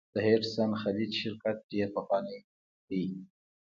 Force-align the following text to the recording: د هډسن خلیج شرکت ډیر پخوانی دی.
د 0.13 0.15
هډسن 0.27 0.69
خلیج 0.81 1.11
شرکت 1.21 1.57
ډیر 1.71 1.87
پخوانی 1.95 2.37
دی. 2.89 3.03